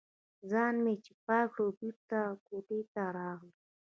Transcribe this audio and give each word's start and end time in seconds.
ځان 0.51 0.75
مې 0.83 0.93
چې 1.03 1.11
پاک 1.25 1.47
کړ، 1.53 1.67
بېرته 1.79 2.19
کوټې 2.45 2.79
ته 2.93 3.03
راغلم. 3.17 3.53